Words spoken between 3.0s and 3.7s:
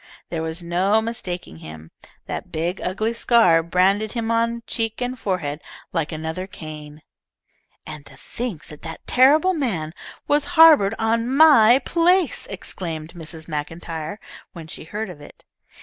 scar